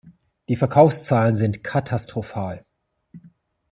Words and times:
Die 0.49 0.55
Verkaufszahlen 0.55 1.35
sind 1.35 1.63
katastrophal. 1.63 2.65